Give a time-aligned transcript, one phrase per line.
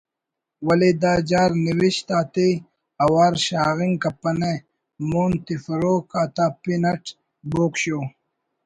[0.67, 2.47] ولے دا جار نوشت آتے
[3.03, 4.51] اوار شاغنگ کپنہ
[5.09, 7.03] مون تفروک آتا پن اٹ
[7.49, 7.99] ”بوگ شو“